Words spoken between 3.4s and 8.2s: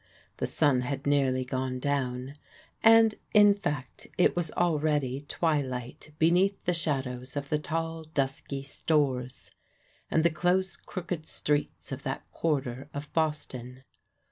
fact, it was already twilight beneath the shadows of the tall,